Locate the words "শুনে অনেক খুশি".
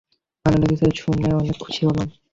0.99-1.81